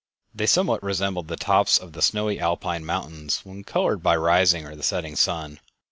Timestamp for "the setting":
4.75-5.15